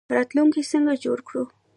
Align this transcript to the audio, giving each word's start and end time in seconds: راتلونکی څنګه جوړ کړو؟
راتلونکی 0.17 0.61
څنګه 0.71 0.93
جوړ 1.03 1.19
کړو؟ 1.27 1.43